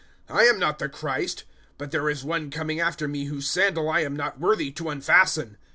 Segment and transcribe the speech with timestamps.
[0.29, 1.43] I am not the Christ.
[1.77, 5.57] But there is One coming after me whose sandal I am not worthy to unfasten.'